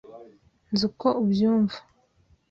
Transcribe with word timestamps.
Nzi 0.71 0.83
uko 0.89 1.07
ubyumva. 1.23 1.75